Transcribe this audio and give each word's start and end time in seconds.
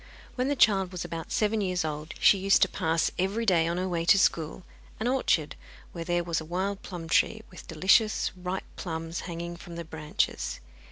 When 0.33 0.47
the 0.47 0.55
child 0.55 0.91
was 0.91 1.05
about 1.05 1.31
seven 1.31 1.61
years 1.61 1.85
old 1.85 2.15
she 2.19 2.39
used 2.39 2.63
to 2.63 2.67
pass 2.67 3.11
every 3.19 3.45
day, 3.45 3.67
on 3.67 3.77
her 3.77 3.87
way 3.87 4.03
to 4.05 4.17
school, 4.17 4.63
an 4.99 5.07
orchard 5.07 5.55
where 5.91 6.03
there 6.03 6.23
was 6.23 6.41
a 6.41 6.43
wild 6.43 6.81
plum 6.81 7.07
tree, 7.07 7.43
with 7.51 7.67
delicious 7.67 8.31
ripe 8.35 8.65
plums 8.77 9.19
hanging 9.29 9.55
from 9.55 9.75
the 9.75 9.85
branches. 9.85 10.59